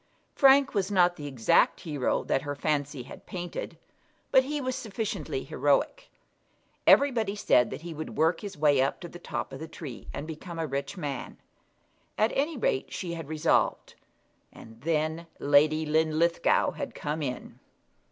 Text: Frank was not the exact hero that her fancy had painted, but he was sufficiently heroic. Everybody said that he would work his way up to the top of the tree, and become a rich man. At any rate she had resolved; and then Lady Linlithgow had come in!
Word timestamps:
Frank 0.33 0.73
was 0.73 0.89
not 0.89 1.15
the 1.15 1.27
exact 1.27 1.81
hero 1.81 2.23
that 2.23 2.41
her 2.41 2.55
fancy 2.55 3.03
had 3.03 3.27
painted, 3.27 3.77
but 4.31 4.43
he 4.45 4.59
was 4.59 4.75
sufficiently 4.75 5.43
heroic. 5.43 6.09
Everybody 6.87 7.35
said 7.35 7.69
that 7.69 7.81
he 7.83 7.93
would 7.93 8.17
work 8.17 8.41
his 8.41 8.57
way 8.57 8.81
up 8.81 8.99
to 9.01 9.07
the 9.07 9.19
top 9.19 9.53
of 9.53 9.59
the 9.59 9.67
tree, 9.67 10.07
and 10.11 10.25
become 10.25 10.57
a 10.57 10.65
rich 10.65 10.97
man. 10.97 11.37
At 12.17 12.31
any 12.33 12.57
rate 12.57 12.91
she 12.91 13.13
had 13.13 13.27
resolved; 13.29 13.93
and 14.51 14.81
then 14.81 15.27
Lady 15.37 15.85
Linlithgow 15.85 16.71
had 16.71 16.95
come 16.95 17.21
in! 17.21 17.59